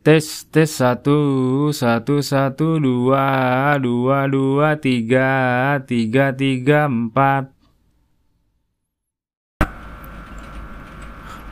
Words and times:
Tes 0.00 0.48
tes 0.48 0.64
satu 0.64 1.68
satu 1.76 2.24
satu 2.24 2.80
dua 2.80 3.76
dua 3.76 4.24
dua 4.32 4.72
tiga 4.72 5.76
tiga 5.84 6.32
tiga 6.32 6.88
empat. 6.88 7.52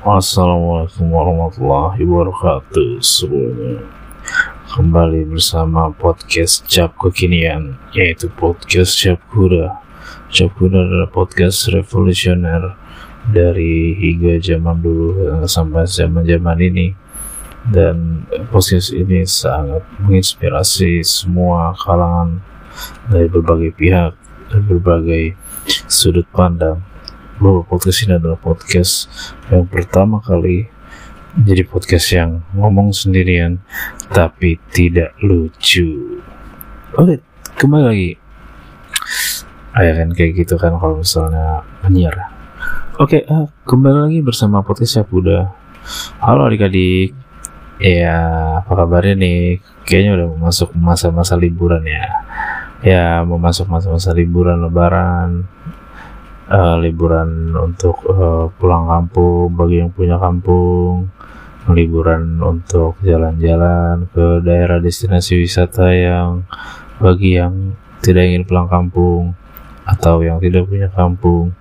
Assalamualaikum 0.01 1.13
warahmatullahi 1.13 2.01
wabarakatuh 2.09 3.05
semuanya. 3.05 3.85
Kembali 4.73 5.29
bersama 5.29 5.93
podcast 5.93 6.65
Cap 6.73 6.97
Kekinian 6.97 7.77
Yaitu 7.93 8.33
podcast 8.33 8.97
Cap 8.97 9.21
Kuda. 9.29 9.77
Cap 10.33 10.57
Kuda 10.57 10.89
adalah 10.89 11.13
podcast 11.13 11.69
revolusioner 11.69 12.81
Dari 13.29 13.93
hingga 13.93 14.41
zaman 14.41 14.81
dulu 14.81 15.45
sampai 15.45 15.85
zaman 15.85 16.25
zaman 16.25 16.57
ini 16.65 17.08
Dan 17.69 18.25
podcast 18.49 18.97
ini 18.97 19.29
sangat 19.29 19.85
menginspirasi 20.01 21.05
semua 21.05 21.77
kalangan 21.77 22.41
Dari 23.13 23.29
berbagai 23.29 23.77
pihak 23.77 24.17
Dan 24.49 24.63
berbagai 24.65 25.37
sudut 25.89 26.25
pandang 26.33 26.81
bahwa 27.39 27.63
podcast 27.63 28.03
ini 28.03 28.19
adalah 28.19 28.35
podcast 28.35 29.07
yang 29.47 29.63
pertama 29.71 30.19
kali 30.19 30.67
jadi 31.39 31.63
podcast 31.63 32.07
yang 32.11 32.43
ngomong 32.51 32.91
sendirian 32.91 33.63
tapi 34.11 34.59
tidak 34.75 35.15
lucu. 35.23 36.19
Oke, 36.99 37.23
kembali 37.55 37.85
lagi. 37.85 38.11
Ayah 39.77 40.03
kan 40.03 40.11
kayak 40.17 40.33
gitu 40.43 40.59
kan 40.59 40.75
kalau 40.81 40.99
misalnya 40.99 41.63
menyiar. 41.87 42.17
Oke, 42.99 43.23
uh, 43.31 43.47
kembali 43.69 44.11
lagi 44.11 44.19
bersama 44.25 44.67
podcast 44.67 44.99
saya 44.99 45.07
udah. 45.07 45.55
Halo 46.19 46.51
adik-adik. 46.51 47.28
Ya, 47.79 48.19
apa 48.59 48.73
kabarnya 48.75 49.15
nih? 49.15 49.63
Kayaknya 49.87 50.11
udah 50.19 50.29
masuk 50.51 50.75
masa-masa 50.75 51.39
liburan 51.39 51.87
ya. 51.87 52.07
Ya, 52.83 53.23
mau 53.23 53.39
masuk 53.39 53.71
masa-masa 53.71 54.11
liburan 54.15 54.63
lebaran 54.63 55.47
uh, 56.49 56.77
liburan 56.81 57.53
untuk 57.55 58.03
uh, 58.09 58.49
pulang 58.57 58.89
kampung 58.89 59.53
bagi 59.55 59.85
yang 59.85 59.93
punya 59.93 60.17
kampung 60.17 61.13
liburan 61.69 62.41
untuk 62.41 62.97
jalan-jalan 63.05 64.09
ke 64.09 64.41
daerah 64.41 64.81
destinasi 64.81 65.37
wisata 65.37 65.93
yang 65.93 66.49
bagi 66.97 67.37
yang 67.37 67.77
tidak 68.01 68.25
ingin 68.25 68.49
pulang 68.49 68.73
kampung 68.73 69.37
atau 69.85 70.25
yang 70.25 70.41
tidak 70.41 70.65
punya 70.65 70.89
kampung 70.89 71.53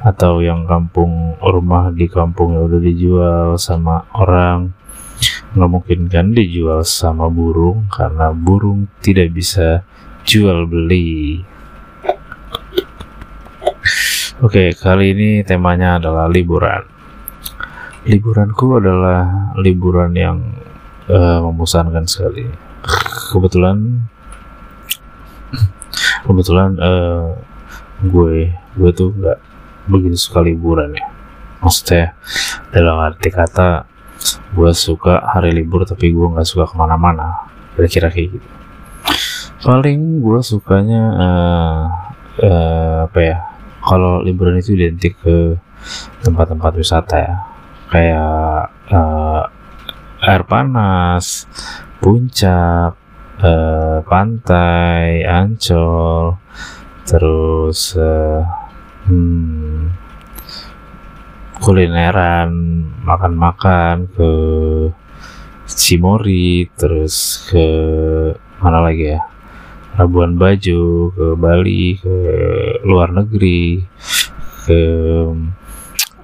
atau 0.00 0.40
yang 0.40 0.64
kampung 0.64 1.36
rumah 1.38 1.92
di 1.92 2.08
kampung 2.08 2.56
yang 2.56 2.64
udah 2.64 2.80
dijual 2.80 3.46
sama 3.60 4.08
orang 4.16 4.72
nggak 5.52 5.70
mungkin 5.70 6.08
kan 6.08 6.32
dijual 6.32 6.80
sama 6.80 7.28
burung 7.28 7.84
karena 7.92 8.32
burung 8.32 8.88
tidak 9.04 9.36
bisa 9.36 9.84
jual 10.24 10.64
beli 10.64 11.44
Oke, 14.42 14.74
kali 14.74 15.14
ini 15.14 15.30
temanya 15.46 16.02
adalah 16.02 16.26
liburan. 16.26 16.82
Liburanku 18.02 18.82
adalah 18.82 19.54
liburan 19.54 20.10
yang 20.18 20.42
uh, 21.06 21.38
membosankan 21.46 22.10
sekali. 22.10 22.50
Kebetulan, 23.30 24.02
kebetulan 26.26 26.74
uh, 26.82 27.38
gue, 28.02 28.50
gue 28.50 28.90
tuh 28.90 29.14
nggak 29.14 29.38
begitu 29.86 30.18
suka 30.18 30.42
liburan 30.42 30.90
ya. 30.90 31.06
Maksudnya 31.62 32.18
dalam 32.74 32.98
arti 32.98 33.30
kata 33.30 33.86
gue 34.52 34.70
suka 34.76 35.22
hari 35.22 35.54
libur 35.56 35.86
tapi 35.88 36.12
gue 36.12 36.26
nggak 36.26 36.46
suka 36.46 36.68
ke 36.68 36.74
mana-mana. 36.76 37.48
Kira-kira 37.78 38.08
kayak 38.12 38.38
gitu. 38.38 38.48
Paling 39.62 40.20
gue 40.20 40.38
sukanya 40.42 41.02
uh, 41.14 41.82
uh, 42.42 42.96
apa 43.06 43.20
ya? 43.22 43.38
kalau 43.82 44.22
liburan 44.22 44.62
itu 44.62 44.78
identik 44.78 45.18
ke 45.18 45.58
tempat-tempat 46.22 46.72
wisata 46.78 47.16
ya 47.18 47.36
kayak 47.90 48.70
uh, 48.88 49.42
air 50.22 50.42
panas 50.46 51.50
puncak 51.98 52.94
uh, 53.42 53.98
pantai 54.06 55.26
ancol 55.26 56.38
terus 57.04 57.98
uh, 57.98 58.46
hmm, 59.10 60.01
kulineran 61.62 62.50
makan-makan 63.06 64.10
ke 64.10 64.30
Cimori 65.70 66.66
terus 66.74 67.46
ke 67.46 67.66
mana 68.58 68.82
lagi 68.82 69.14
ya? 69.14 69.22
Labuan 69.94 70.34
Bajo, 70.34 71.12
ke 71.14 71.26
Bali, 71.38 72.00
ke 72.00 72.16
luar 72.82 73.14
negeri, 73.14 73.84
ke 74.66 74.80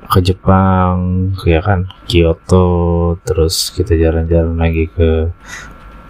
ke 0.08 0.18
Jepang, 0.24 1.30
ya 1.44 1.60
kan, 1.60 1.84
Kyoto, 2.08 3.20
terus 3.28 3.68
kita 3.76 3.92
jalan-jalan 3.92 4.56
lagi 4.56 4.88
ke 4.88 5.28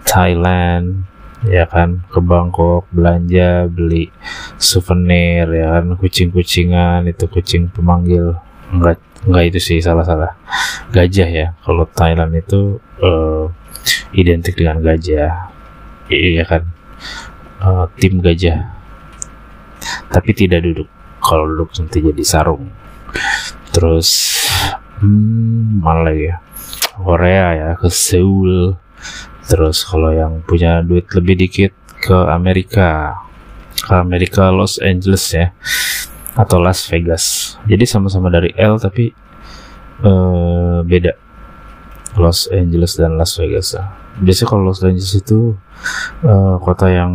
Thailand, 0.06 1.03
ya 1.50 1.66
kan, 1.66 2.06
ke 2.06 2.22
Bangkok, 2.22 2.87
belanja, 2.95 3.66
beli 3.66 4.06
souvenir, 4.55 5.50
ya 5.50 5.83
kan, 5.83 5.99
kucing-kucingan, 5.99 7.10
itu 7.10 7.27
kucing 7.27 7.75
pemanggil, 7.75 8.39
enggak 8.72 9.00
enggak 9.24 9.44
itu 9.54 9.58
sih 9.60 9.78
salah-salah. 9.80 10.36
Gajah 10.92 11.28
ya 11.28 11.46
kalau 11.64 11.84
Thailand 11.92 12.32
itu 12.36 12.80
uh, 13.02 13.48
identik 14.12 14.56
dengan 14.56 14.80
gajah. 14.80 15.52
Iya 16.08 16.44
kan? 16.48 16.62
Uh, 17.60 17.84
tim 18.00 18.20
gajah. 18.24 18.72
Tapi 20.08 20.30
tidak 20.32 20.64
duduk. 20.64 20.88
Kalau 21.20 21.44
duduk 21.44 21.74
nanti 21.76 22.00
jadi 22.00 22.24
sarung. 22.24 22.72
Terus 23.74 24.08
hmm, 25.02 25.84
mana 25.84 26.08
lagi 26.08 26.32
ya? 26.32 26.36
Korea 26.98 27.46
ya 27.54 27.68
ke 27.76 27.88
Seoul. 27.92 28.76
Terus 29.48 29.84
kalau 29.84 30.12
yang 30.12 30.44
punya 30.44 30.80
duit 30.84 31.08
lebih 31.12 31.36
dikit 31.36 31.72
ke 32.00 32.16
Amerika. 32.28 33.20
Ke 33.78 34.00
Amerika 34.02 34.50
Los 34.50 34.82
Angeles 34.82 35.22
ya 35.32 35.54
atau 36.38 36.62
Las 36.62 36.87
Vegas. 36.87 37.59
Jadi 37.66 37.82
sama-sama 37.82 38.31
dari 38.31 38.54
L 38.54 38.78
tapi 38.78 39.10
uh, 40.06 40.87
beda. 40.87 41.26
Los 42.19 42.47
Angeles 42.50 42.99
dan 42.99 43.19
Las 43.19 43.38
Vegas 43.38 43.75
ya. 43.75 43.84
biasanya 44.19 44.48
kalau 44.50 44.62
Los 44.71 44.82
Angeles 44.82 45.15
itu 45.15 45.54
uh, 46.27 46.56
kota 46.59 46.91
yang 46.91 47.12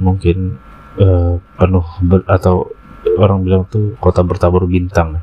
mungkin 0.00 0.56
uh, 0.96 1.36
penuh 1.60 1.84
atau 2.24 2.72
orang 3.20 3.44
bilang 3.44 3.62
tuh 3.68 3.96
kota 4.00 4.24
bertabur 4.24 4.64
bintang. 4.64 5.20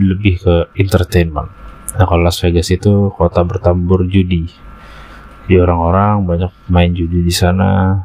Lebih 0.00 0.34
ke 0.44 0.54
entertainment. 0.80 1.48
Nah 1.96 2.04
kalau 2.04 2.24
Las 2.24 2.40
Vegas 2.44 2.68
itu 2.68 3.12
kota 3.12 3.40
bertabur 3.44 4.04
judi. 4.08 4.48
Di 5.48 5.56
orang-orang 5.56 6.28
banyak 6.28 6.52
main 6.68 6.92
judi 6.92 7.24
di 7.24 7.32
sana. 7.32 7.96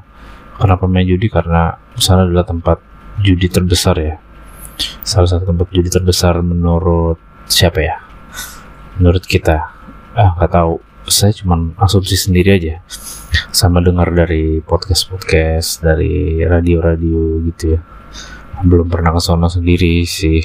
Kenapa 0.55 0.87
main 0.87 1.03
judi? 1.03 1.27
Karena 1.27 1.75
sana 1.99 2.23
adalah 2.23 2.47
tempat 2.47 2.92
judi 3.21 3.47
terbesar 3.51 3.95
ya. 3.99 4.15
Salah 5.05 5.29
satu 5.29 5.53
tempat 5.53 5.69
judi 5.69 5.91
terbesar 5.91 6.41
menurut 6.41 7.21
siapa 7.45 7.79
ya? 7.83 7.95
Menurut 8.97 9.21
kita. 9.27 9.69
Ah 10.17 10.33
nggak 10.39 10.51
tahu. 10.53 10.81
Saya 11.05 11.35
cuma 11.35 11.59
asumsi 11.77 12.15
sendiri 12.15 12.55
aja. 12.57 12.81
Sama 13.53 13.83
dengar 13.83 14.09
dari 14.15 14.63
podcast 14.63 15.11
podcast 15.11 15.83
dari 15.83 16.41
radio-radio 16.41 17.43
gitu 17.53 17.77
ya. 17.77 17.79
Belum 18.63 18.87
pernah 18.87 19.13
ke 19.13 19.21
sana 19.21 19.51
sendiri 19.51 20.01
sih. 20.07 20.41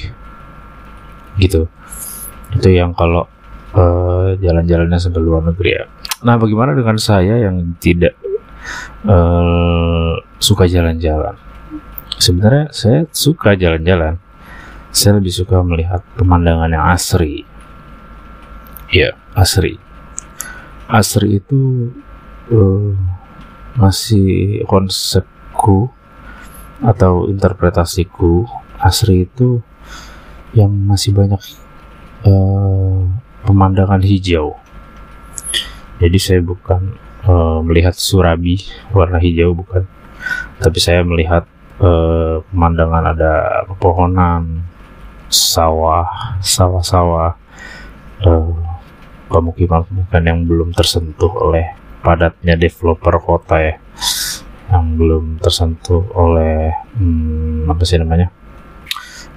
Gitu. 1.38 1.64
Itu 2.52 2.68
yang 2.68 2.92
kalau 2.92 3.24
uh, 3.72 4.34
jalan-jalannya 4.36 4.98
sampai 4.98 5.22
luar 5.22 5.46
negeri 5.46 5.70
ya. 5.78 5.84
Nah 6.26 6.34
bagaimana 6.36 6.74
dengan 6.74 6.98
saya 6.98 7.38
yang 7.38 7.78
tidak 7.78 8.18
uh, 9.06 10.18
suka 10.42 10.66
jalan-jalan 10.66 11.38
sebenarnya 12.18 12.74
saya 12.74 13.06
suka 13.14 13.54
jalan-jalan. 13.54 14.18
Saya 14.90 15.22
lebih 15.22 15.30
suka 15.30 15.62
melihat 15.62 16.02
pemandangan 16.18 16.68
yang 16.68 16.84
asri. 16.90 17.46
Ya 18.90 19.14
asri. 19.32 19.78
Asri 20.90 21.38
itu 21.38 21.92
uh, 22.50 22.92
masih 23.78 24.60
konsepku 24.66 25.92
atau 26.82 27.26
interpretasiku 27.30 28.46
asri 28.78 29.26
itu 29.26 29.62
yang 30.56 30.72
masih 30.72 31.12
banyak 31.12 31.42
uh, 32.24 33.04
pemandangan 33.44 34.00
hijau. 34.02 34.56
Jadi 35.98 36.18
saya 36.18 36.40
bukan 36.40 36.96
uh, 37.28 37.60
melihat 37.60 37.92
surabi 37.92 38.64
warna 38.94 39.20
hijau 39.20 39.52
bukan. 39.52 39.84
Tapi 40.58 40.78
saya 40.80 41.04
melihat 41.04 41.46
uh, 41.82 42.42
pemandangan 42.50 43.04
ada 43.14 43.32
pepohonan 43.70 44.66
sawah 45.28 46.08
sawah-sawah 46.40 47.36
uh, 48.24 48.52
pemukiman-pemukiman 49.28 50.24
yang 50.24 50.40
belum 50.48 50.68
tersentuh 50.72 51.28
oleh 51.28 51.68
padatnya 52.00 52.56
developer 52.56 53.20
kota 53.20 53.56
ya. 53.60 53.74
Yang 54.68 54.84
belum 55.00 55.24
tersentuh 55.40 56.02
oleh 56.12 56.72
hmm, 56.96 57.72
apa 57.72 57.82
sih 57.88 57.96
namanya? 57.96 58.28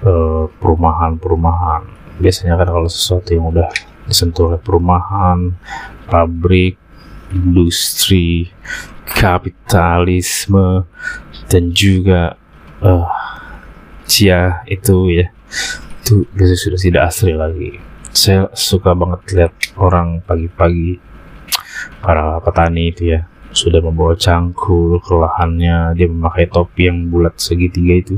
Eh, 0.02 0.44
perumahan-perumahan. 0.58 1.86
Biasanya 2.18 2.58
kan 2.58 2.68
kalau 2.74 2.90
sesuatu 2.90 3.32
yang 3.32 3.54
udah 3.54 3.70
disentuh 4.04 4.50
oleh 4.52 4.60
perumahan 4.60 5.54
pabrik 6.10 6.74
industri 7.30 8.50
kapitalisme 9.06 10.84
dan 11.52 11.68
juga 11.76 12.40
uh, 12.80 13.04
cia 14.08 14.64
itu 14.64 15.12
ya. 15.12 15.28
Itu 16.00 16.24
biasanya 16.32 16.60
sudah 16.64 16.80
tidak 16.80 17.02
asli 17.12 17.32
lagi. 17.36 17.70
Saya 18.12 18.48
suka 18.56 18.96
banget 18.96 19.20
lihat 19.36 19.52
orang 19.76 20.24
pagi-pagi 20.24 20.96
para 22.00 22.40
petani 22.40 22.88
itu 22.88 23.12
ya 23.12 23.28
sudah 23.52 23.84
membawa 23.84 24.16
cangkul 24.16 24.96
ke 25.04 25.12
lahannya 25.12 25.92
dia 25.92 26.08
memakai 26.08 26.48
topi 26.48 26.88
yang 26.88 27.12
bulat 27.12 27.36
segitiga 27.36 28.00
itu 28.00 28.16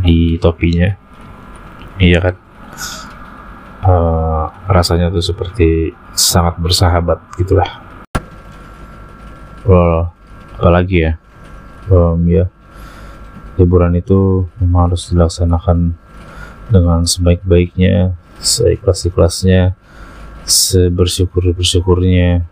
di 0.00 0.40
topinya. 0.40 0.88
Iya 2.00 2.18
kan? 2.24 2.36
Uh, 3.78 4.44
rasanya 4.66 5.12
tuh 5.12 5.22
seperti 5.22 5.92
sangat 6.16 6.56
bersahabat 6.58 7.20
gitulah. 7.36 7.84
Well, 9.68 10.10
apalagi 10.56 10.96
ya 11.04 11.12
um, 11.90 12.20
ya. 12.28 12.46
Liburan 13.58 13.98
itu 13.98 14.46
memang 14.62 14.92
harus 14.92 15.10
dilaksanakan 15.10 15.98
dengan 16.70 17.02
sebaik-baiknya 17.02 18.14
seikhlas-ikhlasnya 18.38 19.74
sebersyukur-bersyukurnya. 20.46 22.46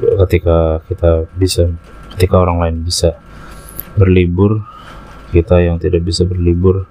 Ketika 0.00 0.80
kita 0.88 1.28
bisa 1.36 1.72
ketika 2.16 2.40
orang 2.40 2.60
lain 2.60 2.76
bisa 2.84 3.16
berlibur 3.96 4.64
kita 5.30 5.62
yang 5.62 5.78
tidak 5.78 6.02
bisa 6.02 6.26
berlibur 6.26 6.88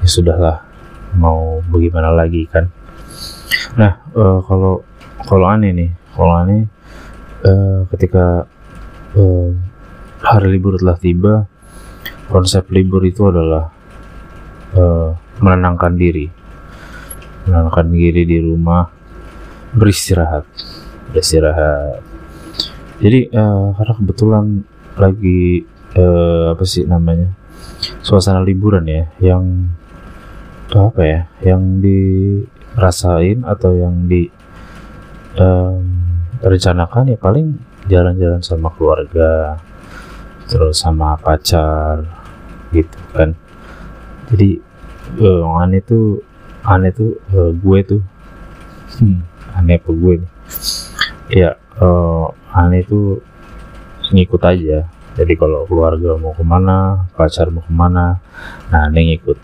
ya 0.00 0.08
sudahlah 0.08 0.64
mau 1.14 1.62
bagaimana 1.66 2.14
lagi 2.14 2.46
kan? 2.50 2.70
Nah 3.78 4.02
uh, 4.14 4.40
kalau 4.46 4.82
kalau 5.26 5.46
aneh 5.50 5.70
nih 5.74 5.90
kalau 6.14 6.34
aneh 6.34 6.66
uh, 7.44 7.86
ketika 7.94 8.46
uh, 9.14 9.50
hari 10.22 10.58
libur 10.58 10.78
telah 10.78 10.98
tiba. 10.98 11.34
Konsep 12.28 12.68
libur 12.68 13.00
itu 13.08 13.24
adalah 13.28 13.72
uh, 14.76 15.16
menenangkan 15.40 15.96
diri. 15.96 16.28
Menenangkan 17.48 17.88
diri 17.88 18.22
di 18.28 18.38
rumah. 18.42 18.84
Beristirahat. 19.72 20.44
Beristirahat. 21.12 22.04
Jadi 22.98 23.30
uh, 23.30 23.72
karena 23.78 23.94
kebetulan 23.94 24.44
lagi 24.98 25.62
uh, 25.94 26.52
apa 26.52 26.64
sih 26.66 26.82
namanya 26.82 27.30
suasana 28.02 28.42
liburan 28.42 28.82
ya 28.90 29.06
yang 29.22 29.70
apa 30.74 31.02
ya 31.06 31.20
yang 31.46 31.78
dirasain 31.80 33.46
atau 33.46 33.72
yang 33.78 34.10
di 34.10 34.28
um, 35.38 35.80
rencanakan 36.42 37.14
ya 37.14 37.18
paling 37.18 37.56
jalan-jalan 37.88 38.42
sama 38.42 38.68
keluarga 38.74 39.62
terus 40.48 40.80
sama 40.80 41.14
pacar 41.20 42.08
gitu 42.72 42.98
kan. 43.12 43.36
Jadi 44.32 44.60
uh, 45.20 45.60
aneh 45.60 45.84
tuh 45.84 46.24
aneh 46.64 46.90
tuh 46.90 47.20
uh, 47.36 47.52
gue 47.52 47.78
tuh. 47.84 48.02
Hmm, 48.98 49.20
aneh 49.52 49.76
apa 49.76 49.90
gue 49.92 50.14
nih? 50.24 50.30
Ya 51.28 51.50
uh, 51.78 52.32
aneh 52.56 52.82
tuh 52.88 53.20
ngikut 54.10 54.42
aja. 54.42 54.88
Jadi 55.18 55.32
kalau 55.36 55.68
keluarga 55.68 56.16
mau 56.16 56.32
ke 56.32 56.44
mana 56.46 57.04
pacar 57.12 57.52
mau 57.52 57.60
ke 57.60 57.72
mana 57.72 58.16
nah 58.72 58.88
ini 58.88 59.14
ngikut. 59.14 59.36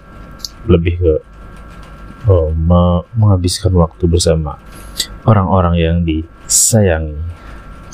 Lebih 0.64 0.94
ke 0.96 1.14
oh, 2.32 2.48
me 2.56 3.04
menghabiskan 3.12 3.76
waktu 3.76 4.08
bersama 4.08 4.56
orang-orang 5.28 5.76
yang 5.76 5.96
disayangi. 6.00 7.20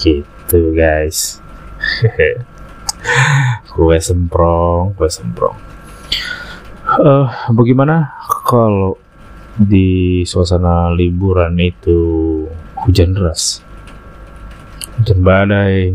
Gitu 0.01 0.73
guys 0.73 1.45
kue 3.71 3.97
semprong 3.99 4.93
kue 4.95 5.09
semprong. 5.09 5.57
Uh, 6.91 7.31
bagaimana 7.55 8.11
kalau 8.45 8.99
di 9.55 10.21
suasana 10.27 10.91
liburan 10.91 11.55
itu 11.61 11.99
hujan 12.83 13.15
deras? 13.15 13.63
Hujan 14.99 15.21
badai. 15.23 15.95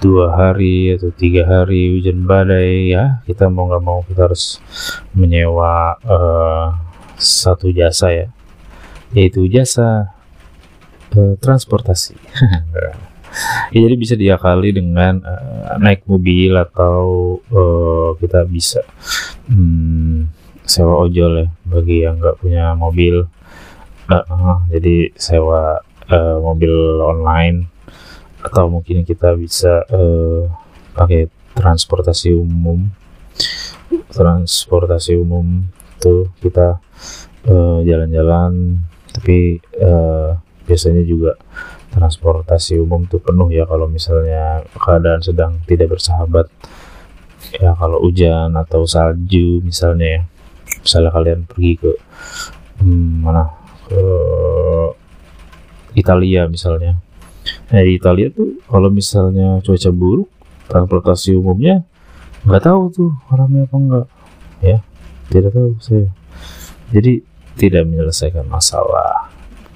Dua 0.00 0.32
hari 0.32 0.96
atau 0.96 1.12
tiga 1.12 1.44
hari 1.44 1.92
hujan 1.92 2.24
badai 2.24 2.88
ya 2.88 3.20
kita 3.28 3.52
mau 3.52 3.68
nggak 3.68 3.84
mau 3.84 4.00
kita 4.08 4.32
harus 4.32 4.56
menyewa 5.12 6.00
uh, 6.08 6.72
satu 7.20 7.68
jasa 7.68 8.08
ya. 8.08 8.28
Yaitu 9.12 9.44
jasa 9.44 10.16
uh, 11.12 11.34
transportasi 11.36 12.16
ya, 13.72 13.78
jadi 13.86 13.94
bisa 13.96 14.14
diakali 14.18 14.74
dengan 14.74 15.22
uh, 15.22 15.76
naik 15.78 16.04
mobil 16.06 16.54
atau 16.56 16.98
uh, 17.50 18.14
kita 18.18 18.44
bisa 18.46 18.82
hmm, 19.46 20.30
sewa 20.66 20.94
ojol 21.02 21.46
ya 21.46 21.48
bagi 21.66 22.06
yang 22.06 22.18
nggak 22.22 22.38
punya 22.38 22.74
mobil. 22.74 23.26
Uh, 24.10 24.26
uh, 24.26 24.58
jadi 24.70 25.14
sewa 25.14 25.78
uh, 26.10 26.36
mobil 26.42 26.72
online 27.02 27.70
atau 28.42 28.66
mungkin 28.66 29.06
kita 29.06 29.38
bisa 29.38 29.86
uh, 29.90 30.50
pakai 30.94 31.30
transportasi 31.54 32.34
umum. 32.34 32.90
Transportasi 34.10 35.18
umum 35.18 35.66
tuh 36.00 36.30
kita 36.40 36.80
jalan-jalan 37.84 38.52
uh, 38.78 38.90
tapi 39.10 39.58
uh, 39.82 40.38
biasanya 40.64 41.02
juga 41.02 41.34
transportasi 41.90 42.78
umum 42.78 43.06
tuh 43.10 43.18
penuh 43.18 43.50
ya 43.50 43.66
kalau 43.66 43.90
misalnya 43.90 44.62
keadaan 44.78 45.20
sedang 45.20 45.58
tidak 45.66 45.98
bersahabat. 45.98 46.46
Ya 47.58 47.74
kalau 47.74 47.98
hujan 48.04 48.54
atau 48.54 48.86
salju 48.86 49.60
misalnya 49.62 50.06
ya. 50.06 50.22
Misalnya 50.86 51.10
kalian 51.10 51.40
pergi 51.50 51.72
ke 51.82 51.92
hmm, 52.80 53.26
mana? 53.26 53.44
Ke 53.90 54.02
Italia 55.98 56.46
misalnya. 56.46 57.02
Nah 57.70 57.80
di 57.82 57.98
Italia 57.98 58.30
tuh 58.30 58.62
kalau 58.70 58.90
misalnya 58.90 59.58
cuaca 59.66 59.90
buruk, 59.90 60.30
transportasi 60.70 61.34
umumnya 61.34 61.82
nggak 62.40 62.64
tahu 62.64 62.82
tuh 62.88 63.10
orangnya 63.28 63.68
apa 63.68 63.76
enggak, 63.76 64.06
ya 64.64 64.78
tidak 65.28 65.52
tahu 65.52 65.76
saya. 65.82 66.08
Jadi 66.90 67.20
tidak 67.60 67.84
menyelesaikan 67.84 68.48
masalah, 68.48 69.28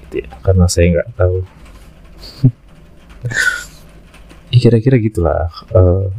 gitu 0.07 0.25
ya, 0.25 0.29
karena 0.41 0.65
saya 0.65 0.85
nggak 0.97 1.09
tahu. 1.13 1.45
ya, 4.53 4.57
kira-kira 4.59 4.97
gitulah. 5.01 5.49
Uh, 5.73 6.09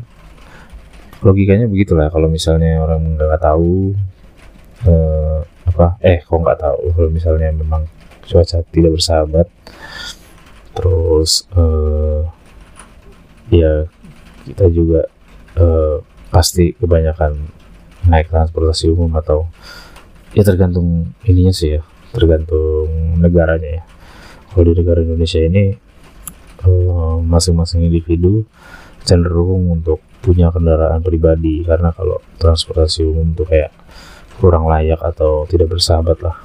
logikanya 1.25 1.66
begitulah 1.66 2.12
kalau 2.12 2.28
misalnya 2.28 2.82
orang 2.84 3.16
nggak 3.16 3.40
tahu 3.40 3.96
uh, 4.84 5.40
apa 5.66 5.96
eh 6.04 6.20
kok 6.22 6.36
nggak 6.36 6.60
tahu 6.60 6.82
kalau 6.92 7.10
misalnya 7.10 7.50
memang 7.50 7.88
cuaca 8.26 8.60
tidak 8.70 9.00
bersahabat 9.00 9.46
terus 10.76 11.48
uh, 11.56 12.26
ya 13.48 13.88
kita 14.44 14.66
juga 14.68 15.08
uh, 15.56 16.04
pasti 16.28 16.76
kebanyakan 16.76 17.48
naik 18.06 18.28
transportasi 18.30 18.92
umum 18.92 19.10
atau 19.18 19.48
ya 20.36 20.44
tergantung 20.44 21.16
ininya 21.25 21.54
sih 21.54 21.80
ya 21.80 21.82
tergantung 22.12 23.18
negaranya 23.18 23.80
ya 23.80 23.84
kalau 24.52 24.70
di 24.70 24.72
negara 24.78 25.00
Indonesia 25.02 25.40
ini 25.42 25.86
eh, 26.66 27.16
masing-masing 27.23 27.80
uh, 27.85 27.88
individu 27.88 28.44
cenderung 29.06 29.70
untuk 29.70 30.02
punya 30.20 30.50
kendaraan 30.50 31.00
pribadi. 31.00 31.62
Karena 31.62 31.94
kalau 31.94 32.18
transportasi 32.37 33.06
umum 33.06 33.32
tuh 33.38 33.46
kayak 33.46 33.70
kurang 34.42 34.66
layak 34.66 35.00
atau 35.00 35.46
tidak 35.46 35.73
bersahabat 35.73 36.18
lah. 36.20 36.37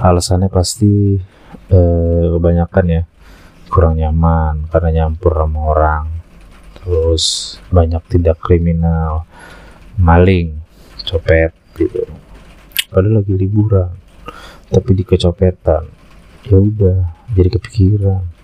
Alasannya 0.00 0.48
pasti 0.48 1.18
eh, 1.68 2.24
kebanyakan 2.30 2.86
ya 2.86 3.02
kurang 3.68 4.00
nyaman 4.00 4.70
karena 4.70 5.02
nyampur 5.02 5.34
sama 5.34 5.60
orang. 5.74 6.06
Terus 6.78 7.58
banyak 7.68 8.00
tidak 8.08 8.40
kriminal 8.40 9.26
maling 9.98 10.56
copet 11.04 11.52
gitu. 11.76 12.06
Padahal 12.88 13.20
lagi 13.20 13.34
liburan 13.36 14.08
tapi 14.68 14.92
di 14.92 15.04
kecopetan 15.04 15.88
ya 16.44 16.56
udah 16.60 16.98
jadi 17.32 17.48
kepikiran 17.56 18.37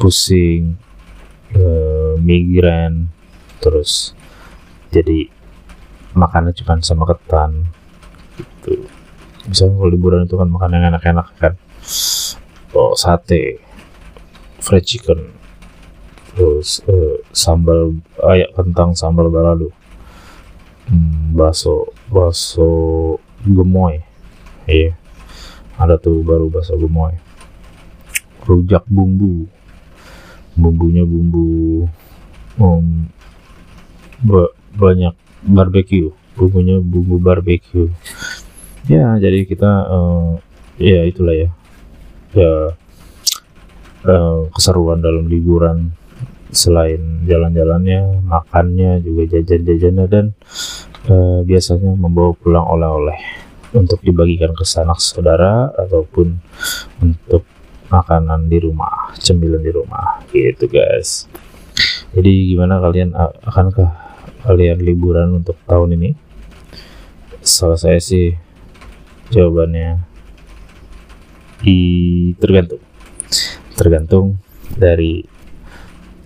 pusing 0.00 0.80
eh, 1.52 2.16
migran 2.16 3.12
terus 3.60 4.16
jadi 4.88 5.28
makannya 6.16 6.56
cuma 6.56 6.80
sama 6.80 7.04
ketan 7.04 7.68
gitu. 8.40 8.88
Misalnya 9.46 9.76
kalau 9.76 9.90
liburan 9.92 10.24
itu 10.24 10.34
kan 10.40 10.48
makan 10.48 10.74
yang 10.74 10.84
enak-enak 10.90 11.28
kan. 11.36 11.54
Oh, 12.72 12.94
sate 12.96 13.60
fried 14.62 14.86
chicken 14.86 15.34
terus 16.30 16.78
eh, 16.86 17.26
sambal 17.34 17.98
ayak 18.22 18.54
kentang 18.54 18.94
sambal 18.94 19.26
balado 19.26 19.74
hmm, 20.86 21.34
bakso 21.34 21.90
bakso 22.06 22.70
gemoy 23.42 23.98
iya. 24.70 24.94
Ada 25.80 25.96
tuh 25.96 26.20
baru 26.20 26.52
bakso 26.52 26.76
gemoy. 26.76 27.16
Rujak 28.44 28.84
bumbu 28.84 29.48
bumbunya 30.58 31.06
bumbu 31.06 31.86
um, 32.58 33.06
ba- 34.24 34.54
banyak 34.74 35.14
barbecue 35.44 36.12
bumbunya 36.40 36.80
bumbu 36.80 37.20
barbecue. 37.20 37.92
Ya 38.88 39.20
jadi 39.20 39.44
kita 39.44 39.70
eh, 39.86 40.28
ya 40.80 41.00
itulah 41.04 41.36
ya. 41.36 41.48
Ya 42.32 42.52
eh, 44.08 44.40
keseruan 44.54 45.04
dalam 45.04 45.28
liburan 45.28 45.92
selain 46.50 47.22
jalan-jalannya 47.30 48.26
makannya 48.26 49.04
juga 49.04 49.38
jajan-jajannya 49.38 50.06
dan 50.10 50.26
eh, 51.06 51.40
biasanya 51.46 51.94
membawa 51.94 52.34
pulang 52.34 52.66
oleh-oleh 52.66 53.18
untuk 53.70 54.02
dibagikan 54.02 54.50
ke 54.50 54.66
sanak 54.66 54.98
saudara 54.98 55.70
ataupun 55.78 56.42
untuk 56.98 57.46
makanan 57.90 58.46
di 58.46 58.58
rumah 58.62 59.12
cemilan 59.18 59.60
di 59.60 59.72
rumah 59.74 60.22
gitu 60.30 60.70
guys. 60.70 61.26
Jadi 62.14 62.54
gimana 62.54 62.78
kalian 62.78 63.14
akankah 63.44 63.90
kalian 64.46 64.78
liburan 64.80 65.42
untuk 65.42 65.58
tahun 65.66 65.98
ini? 65.98 66.10
Salah 67.42 67.78
saya 67.78 67.98
sih 67.98 68.34
jawabannya 69.34 70.00
di 71.62 71.78
tergantung. 72.38 72.82
Tergantung 73.74 74.38
dari 74.74 75.24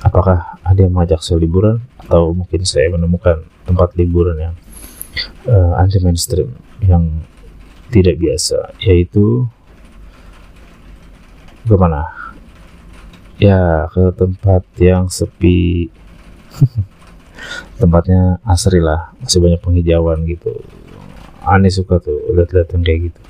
apakah 0.04 0.60
ada 0.60 0.80
yang 0.80 0.92
mengajak 0.92 1.24
saya 1.24 1.40
liburan 1.40 1.80
atau 1.96 2.36
mungkin 2.36 2.62
saya 2.68 2.92
menemukan 2.92 3.44
tempat 3.64 3.96
liburan 3.96 4.36
yang 4.36 4.54
eh, 5.48 5.72
anti 5.80 6.00
mainstream 6.04 6.52
yang 6.84 7.24
tidak 7.88 8.20
biasa 8.20 8.74
yaitu 8.84 9.48
ke 11.64 11.74
mana? 11.80 12.04
Ya 13.40 13.88
ke 13.90 14.12
tempat 14.14 14.62
yang 14.78 15.08
sepi. 15.08 15.88
Tempatnya 17.80 18.38
asri 18.46 18.78
lah 18.78 19.12
masih 19.20 19.42
banyak 19.42 19.60
penghijauan 19.60 20.24
gitu. 20.28 20.54
Aneh 21.44 21.72
suka 21.72 22.00
tuh 22.00 22.20
lihat-lihat 22.32 22.72
yang 22.72 22.82
kayak 22.84 23.00
gitu. 23.10 23.20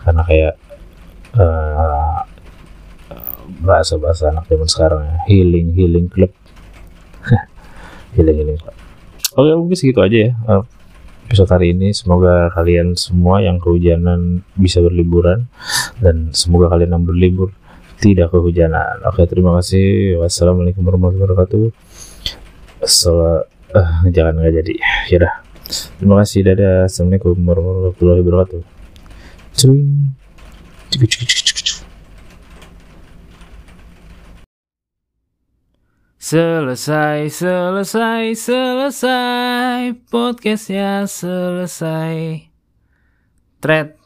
Karena 0.00 0.22
kayak 0.24 0.54
eh, 1.36 2.20
bahasa-bahasa 3.62 4.32
anak 4.32 4.48
zaman 4.48 4.68
sekarang 4.68 5.00
ya 5.04 5.16
healing 5.28 5.68
healing 5.76 6.08
club. 6.08 6.32
Healing 8.16 8.36
healing 8.44 8.58
club. 8.60 8.76
Oke 9.38 9.50
mungkin 9.56 9.76
segitu 9.78 10.04
aja 10.04 10.16
ya 10.28 10.30
eh, 10.36 10.62
episode 11.28 11.48
hari 11.48 11.72
ini. 11.72 11.92
Semoga 11.96 12.52
kalian 12.52 12.92
semua 12.98 13.40
yang 13.40 13.56
kehujanan 13.56 14.44
bisa 14.52 14.84
berliburan 14.84 15.48
dan 16.02 16.28
semoga 16.36 16.72
kalian 16.76 16.92
yang 16.98 17.04
berlibur 17.08 17.50
tidak 18.02 18.34
kehujanan. 18.34 18.98
Oke 19.06 19.22
terima 19.30 19.54
kasih. 19.62 20.18
Wassalamualaikum 20.18 20.82
warahmatullahi 20.82 21.22
wabarakatuh. 21.22 21.64
Assala- 22.82 23.46
eh, 23.70 23.90
jangan 24.10 24.42
nggak 24.42 24.54
jadi. 24.58 24.74
Ya 25.14 25.16
dah. 25.22 25.34
Terima 26.02 26.18
kasih 26.20 26.42
dadah. 26.42 26.90
Assalamualaikum 26.90 27.38
warahmatullahi 27.38 28.20
wabarakatuh. 28.26 28.60
Cuing. 29.54 30.18
Selesai, 36.22 37.30
selesai, 37.30 38.22
selesai. 38.38 39.80
Podcastnya 40.10 41.06
selesai. 41.06 42.46
Thread 43.62 44.01